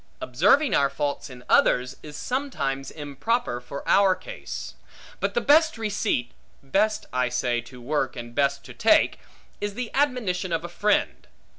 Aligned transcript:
Observing 0.19 0.73
our 0.73 0.89
faults 0.89 1.29
in 1.29 1.43
others, 1.47 1.95
is 2.01 2.17
sometimes 2.17 2.89
improper 2.89 3.61
for 3.61 3.87
our 3.87 4.15
case. 4.15 4.73
But 5.19 5.35
the 5.35 5.41
best 5.41 5.77
receipt 5.77 6.31
(best, 6.63 7.05
I 7.13 7.29
say, 7.29 7.61
to 7.61 7.79
work, 7.79 8.15
and 8.15 8.33
best 8.33 8.63
to 8.65 8.73
take) 8.73 9.19
is 9.59 9.75
the 9.75 9.91
admonition 9.93 10.51
of 10.51 10.63
a 10.63 10.69
friend. 10.69 11.27